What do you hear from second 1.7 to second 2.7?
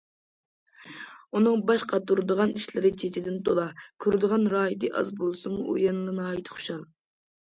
باش قاتۇرىدىغان